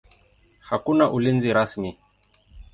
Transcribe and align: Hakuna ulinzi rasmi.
Hakuna 0.69 1.09
ulinzi 1.19 1.53
rasmi. 1.53 1.95